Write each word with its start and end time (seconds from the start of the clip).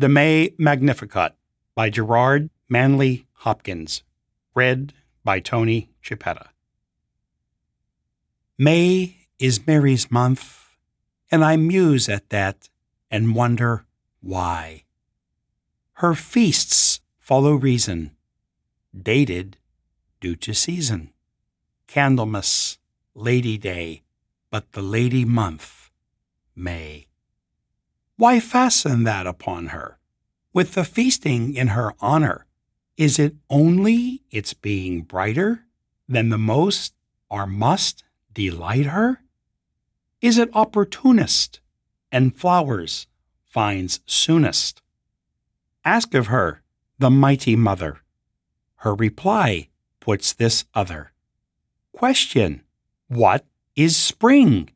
The 0.00 0.08
May 0.08 0.54
Magnificat 0.56 1.34
by 1.74 1.90
Gerard 1.90 2.48
Manley 2.70 3.26
Hopkins. 3.44 4.02
Read 4.54 4.94
by 5.24 5.40
Tony 5.40 5.90
Chiappetta. 6.02 6.46
May 8.56 9.28
is 9.38 9.66
Mary's 9.66 10.10
month, 10.10 10.70
and 11.30 11.44
I 11.44 11.56
muse 11.56 12.08
at 12.08 12.30
that 12.30 12.70
and 13.10 13.34
wonder 13.34 13.84
why. 14.22 14.84
Her 16.00 16.14
feasts 16.14 17.02
follow 17.18 17.52
reason, 17.52 18.16
dated 18.98 19.58
due 20.18 20.36
to 20.36 20.54
season. 20.54 21.12
Candlemas, 21.86 22.78
Lady 23.14 23.58
Day, 23.58 24.04
but 24.50 24.72
the 24.72 24.80
Lady 24.80 25.26
Month, 25.26 25.90
May. 26.56 27.09
Why 28.20 28.38
fasten 28.38 29.04
that 29.04 29.26
upon 29.26 29.68
her? 29.68 29.98
With 30.52 30.74
the 30.74 30.84
feasting 30.84 31.54
in 31.54 31.68
her 31.68 31.94
honor, 32.00 32.44
is 32.98 33.18
it 33.18 33.36
only 33.48 34.24
its 34.30 34.52
being 34.52 35.04
brighter 35.04 35.64
than 36.06 36.28
the 36.28 36.36
most 36.36 36.92
or 37.30 37.46
must 37.46 38.04
delight 38.34 38.84
her? 38.84 39.22
Is 40.20 40.36
it 40.36 40.50
opportunist 40.52 41.60
and 42.12 42.36
flowers 42.36 43.06
finds 43.46 44.00
soonest? 44.04 44.82
Ask 45.82 46.12
of 46.12 46.26
her, 46.26 46.60
the 46.98 47.08
mighty 47.08 47.56
mother. 47.56 48.02
Her 48.84 48.94
reply 48.94 49.70
puts 49.98 50.34
this 50.34 50.66
other. 50.74 51.12
Question 51.92 52.64
What 53.08 53.46
is 53.76 53.96
spring? 53.96 54.68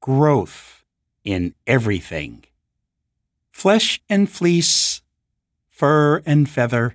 Growth 0.00 0.82
in 1.22 1.54
everything 1.68 2.42
flesh 3.56 4.02
and 4.10 4.30
fleece, 4.30 5.00
fur 5.70 6.18
and 6.26 6.46
feather, 6.46 6.94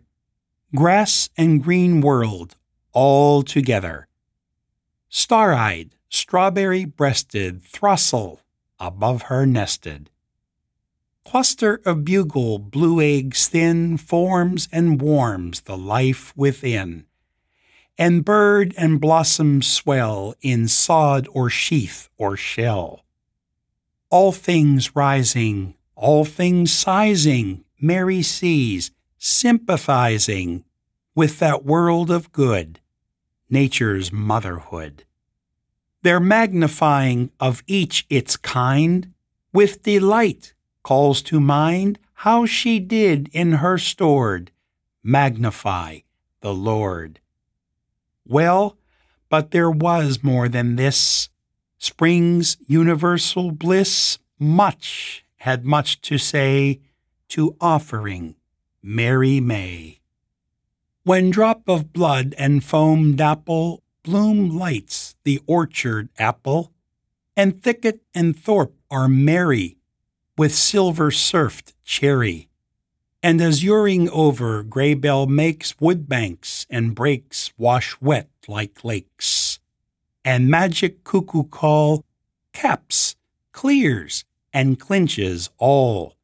grass 0.75 1.27
and 1.35 1.63
green 1.63 2.01
world 2.01 2.55
all 2.91 3.41
together. 3.41 4.07
Star 5.09 5.53
eyed, 5.53 5.95
strawberry 6.07 6.85
breasted 6.85 7.63
throstle 7.63 8.41
above 8.79 9.23
her 9.23 9.43
nested. 9.47 10.11
Cluster 11.25 11.81
of 11.83 12.05
bugle, 12.05 12.59
blue 12.59 13.01
eggs 13.01 13.47
thin, 13.47 13.97
forms 13.97 14.69
and 14.71 15.01
warms 15.01 15.61
the 15.61 15.75
life 15.77 16.31
within. 16.37 17.05
And 17.97 18.23
bird 18.23 18.75
and 18.77 19.01
blossom 19.01 19.63
swell 19.63 20.35
in 20.41 20.67
sod 20.67 21.27
or 21.31 21.49
sheath 21.49 22.07
or 22.19 22.37
shell. 22.37 23.03
All 24.11 24.31
things 24.31 24.95
rising, 24.95 25.73
all 26.01 26.25
things 26.25 26.73
sizing, 26.73 27.63
Mary 27.79 28.23
sees, 28.23 28.89
sympathizing 29.19 30.63
with 31.13 31.37
that 31.37 31.63
world 31.63 32.09
of 32.09 32.31
good, 32.31 32.79
nature's 33.51 34.11
motherhood. 34.11 35.03
Their 36.01 36.19
magnifying 36.19 37.29
of 37.39 37.61
each 37.67 38.07
its 38.09 38.35
kind, 38.35 39.13
with 39.53 39.83
delight 39.83 40.55
calls 40.81 41.21
to 41.21 41.39
mind 41.39 41.99
how 42.13 42.47
she 42.47 42.79
did 42.79 43.29
in 43.31 43.53
her 43.53 43.77
stored 43.77 44.51
magnify 45.03 45.99
the 46.39 46.53
Lord. 46.53 47.19
Well, 48.25 48.75
but 49.29 49.51
there 49.51 49.69
was 49.69 50.23
more 50.23 50.49
than 50.49 50.77
this. 50.77 51.29
Spring's 51.77 52.57
universal 52.67 53.51
bliss 53.51 54.17
much 54.39 55.23
had 55.41 55.65
much 55.65 55.99
to 56.01 56.19
say 56.19 56.79
to 57.27 57.55
offering 57.59 58.35
Mary 58.83 59.39
May. 59.39 59.99
When 61.03 61.31
drop 61.31 61.67
of 61.67 61.91
blood 61.91 62.35
and 62.37 62.63
foam 62.63 63.15
dapple, 63.15 63.81
bloom 64.03 64.55
lights 64.55 65.15
the 65.23 65.41
orchard 65.47 66.09
apple, 66.19 66.71
and 67.35 67.63
thicket 67.63 68.01
and 68.13 68.37
thorpe 68.37 68.75
are 68.91 69.07
merry 69.07 69.77
with 70.37 70.53
silver 70.53 71.09
surfed 71.09 71.73
cherry. 71.83 72.47
And 73.23 73.39
azuring 73.39 74.09
over, 74.09 74.61
gray 74.61 74.93
bell 74.93 75.25
makes 75.25 75.73
woodbanks 75.79 76.67
and 76.69 76.93
brakes 76.93 77.51
wash 77.57 77.99
wet 77.99 78.29
like 78.47 78.83
lakes. 78.83 79.59
And 80.23 80.49
magic 80.49 81.03
cuckoo 81.03 81.45
call 81.45 82.05
caps, 82.53 83.15
clears, 83.53 84.23
and 84.53 84.79
clinches 84.79 85.49
all. 85.57 86.15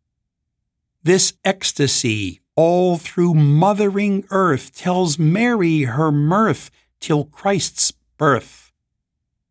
This 1.04 1.34
ecstasy 1.46 2.42
all 2.56 2.98
through 2.98 3.34
mothering 3.34 4.26
earth 4.32 4.76
tells 4.76 5.20
Mary 5.20 5.84
her 5.84 6.12
mirth 6.12 6.72
till 7.00 7.26
Christ's 7.26 7.94
birth. 8.18 8.72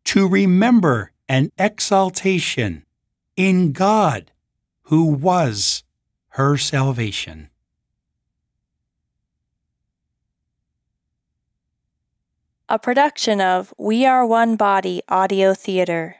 To 0.05 0.27
remember 0.27 1.11
an 1.29 1.51
exaltation 1.57 2.85
in 3.35 3.71
God 3.71 4.31
who 4.83 5.05
was 5.05 5.83
her 6.29 6.57
salvation. 6.57 7.49
A 12.69 12.77
production 12.77 13.39
of 13.39 13.73
We 13.77 14.05
Are 14.05 14.25
One 14.25 14.57
Body 14.57 15.01
Audio 15.07 15.53
Theater. 15.53 16.17